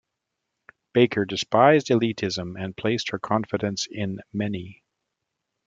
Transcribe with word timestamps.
Baker 0.93 1.25
despised 1.25 1.89
elitism 1.89 2.59
and 2.59 2.75
placed 2.75 3.11
her 3.11 3.19
confidence 3.19 3.85
in 3.85 4.17
many. 4.33 4.83